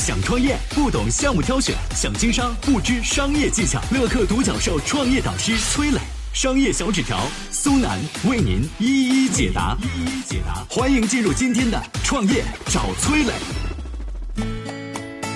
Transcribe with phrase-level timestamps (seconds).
[0.00, 3.78] 想创业不懂项目挑选，想经商不知商业技巧。
[3.92, 5.98] 乐客独角兽创业导师崔磊，
[6.32, 9.76] 商业小纸条苏南为您一一解答。
[9.82, 13.32] 一一解答，欢迎进入今天的创业找崔磊。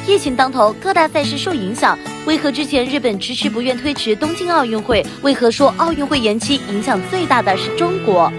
[0.06, 5.04] 疫情当头，各大赛事受影响，为何之前日本迟迟不愿推迟东京奥运会？
[5.20, 8.32] 为何说奥运会延期影响最大的是中国？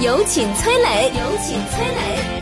[0.00, 2.40] 有请崔磊，有请崔磊。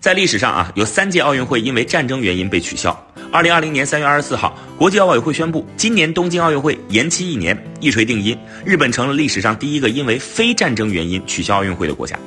[0.00, 2.92] 在历史上啊，有三届奥运会因为战争原因被取消。
[3.30, 12.18] 二零二零年三月二十四号，国际奥委会宣布，今年东京奥运会延期一年，一锤定音，日本成了历史上第一个因为非战争原因取消奥运会的国家。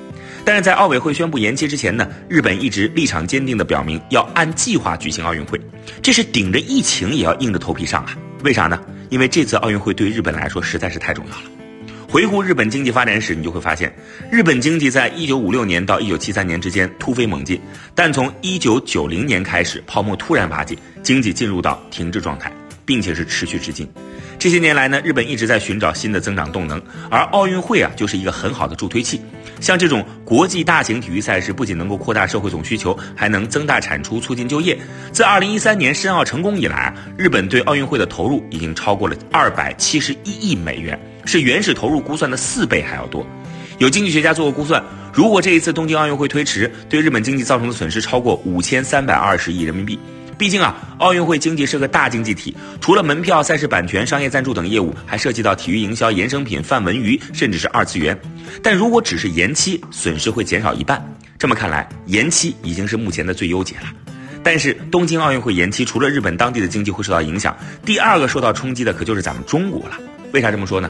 [0.45, 5.59] 但是在奥委会宣布延期之前呢，日本一直立场坚定地表明要按计划举行奥运会，
[6.01, 8.17] 这是顶着疫情也要硬着头皮上啊！
[8.45, 8.79] 为啥呢？
[9.09, 11.60] 因为这次奥运会对日本来说实在是太重要了。
[12.11, 13.89] 回顾日本经济发展史，你就会发现，
[14.29, 17.57] 日本经济在一九五六年到一九七三年之间突飞猛进，
[17.95, 22.51] 但从一九九零年开始，泡沫突然瓦解，经济进入到停滞状态，
[22.83, 23.89] 并且是持续至今。
[24.37, 29.21] 这些年来呢，日本一直在寻找新的增长动能，而奥运会啊就是一个很好的助推器。
[29.61, 34.77] 像这种国际大型体育赛事，不仅能够扩大社会总需求，还能增大产出，促进就业。
[35.13, 40.99] 自二零一三年申奥成功以来，日本对奥运会的投入已经超过了二百七十一亿美元。
[41.25, 43.25] 是原始投入估算的四倍还要多。
[43.77, 49.97] 有经济学家做过估算，如果这一次东京奥运会推迟，对日本经济造成的损失超过五千三百二十亿人民币。
[50.37, 58.19] 毕竟啊，奥运会经济是个大经济体，除了门票、赛事版权、商业赞助等业务，还涉及到体育营销、衍生品、泛文娱，甚至是二次元。
[58.63, 61.03] 但如果只是延期，损失会减少一半。
[61.37, 63.83] 这么看来，延期已经是目前的最优解了。
[64.43, 67.55] 但是东京奥运会延期，除了日本当地的经济会受到影响，
[67.85, 69.97] 第二个受到冲击的可就是咱们中国了。
[70.33, 70.89] 为啥这么说呢？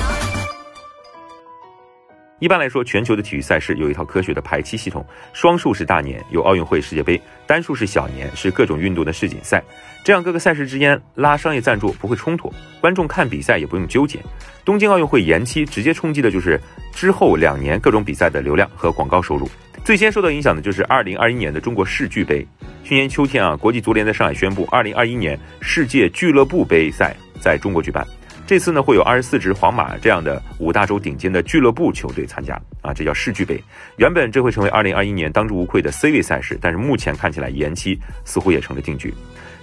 [2.41, 5.05] 一般来说，全球的体育赛事有一套科学的排期系统。
[5.31, 7.15] 双数是大年，有奥运会、世界杯；
[7.45, 9.63] 单数是小年，是各种运动的世锦赛。
[10.03, 14.17] 这样各个赛事之间拉商业赞助不会冲突，观众看比赛也不用纠结。
[14.65, 16.59] 东京奥运会延期，直接冲击的就是
[16.91, 19.47] 之后两年各种比赛的流量和广告收入。
[19.85, 22.43] 最先受到影响的就是二零二一年的中国世俱杯。
[22.83, 28.03] 去年秋天啊，国际足联在上海宣布，二零二一年世界俱乐部杯赛在中国举办。
[28.51, 33.57] 这次呢，会有二十四支皇马这样的五大洲顶尖的俱乐部球队参加啊，这叫世俱杯。
[33.95, 39.13] 原本这会成为二零二一年当之无愧的 C 位赛事，但是目前看起来延期似乎也成了定局。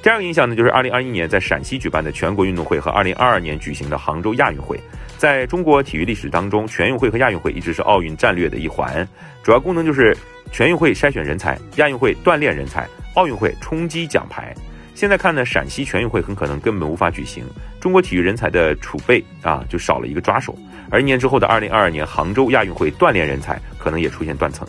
[0.03, 4.81] 第二个影响呢，就是二零二一年在陕西举办的全国运动会和二零二二年举行的杭州亚运会。
[5.19, 9.06] 在中国体育历史当中，全运会和亚运会一直是奥运战略的一环，
[9.43, 10.16] 主要功能就是
[10.50, 14.54] 全运会筛选人才，亚运会锻炼人才，奥运会冲击奖牌。
[14.98, 17.44] 现在看呢，陕西全运会很可能根本无法举行，
[17.78, 20.53] 中国体育人才的储备啊就少了一个抓手，
[20.91, 24.66] 而一年之后的二零二二年杭州亚运会锻炼人才可能也出现断层。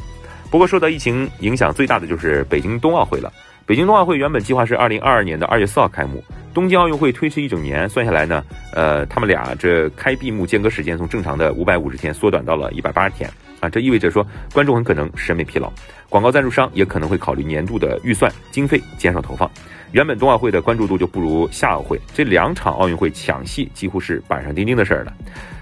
[0.52, 3.34] 不过受到疫情影响最大的就是北京冬奥会了。
[3.66, 6.24] 北京冬奥会原本计划是二零二二年的二月四号开幕，
[6.54, 13.28] 东京奥运会推迟一整年，算下来呢，呃，他们俩这开闭幕间隔时间从正常的五百五十天缩短到了一百八十天
[13.60, 15.72] 啊，这意味着说观众很可能审美疲劳，
[16.08, 19.50] 广告赞助商也可能会考虑年度的预算经费减少投放。
[19.92, 25.12] 原本冬奥会的关注度就不如夏奥会，这两场奥运会抢戏几乎是板上钉钉的事儿了。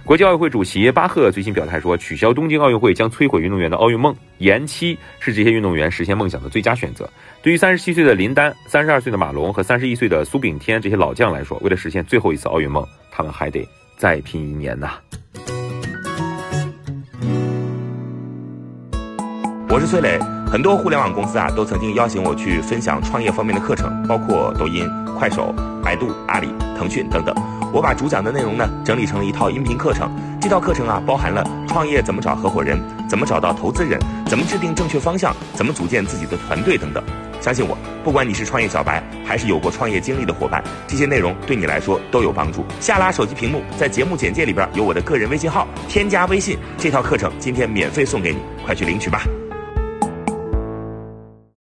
[0.03, 7.09] 国际奥委会主席巴赫最新表态说，取消东京奥运会将摧毁运动员的奥运梦，延期是这些运动员实现梦想的最佳选择。
[7.41, 14.93] 对于三十七岁的林丹、三十二岁的马龙和三十一岁的苏炳添这些老将来说，为了实现最后一次奥运梦，他们还得再拼一年呐。
[19.77, 20.17] 我是崔磊。
[20.51, 25.53] 很多互联网公司啊，都曾经邀请我去分享创业方面的课程，包括抖音、快手、
[25.83, 27.35] 百度、阿里、腾讯等等。
[27.71, 30.09] 我把主讲的内容呢，整理成了一套音频课程。
[30.41, 37.03] 这套课程啊，包含了创业怎么找合伙人，怎么找到投资人，怎么制定正确方向，怎么组建自己的团队等等。
[37.39, 42.65] 相信我，不管你是创业小白，还是有过创业经历的伙伴，这些内容对你来说都有帮助。
[42.79, 49.21] 下拉手机屏幕，在节目简介里边有我的个人微信号，添加微信，这套课程今天免费送给你，快去领取吧。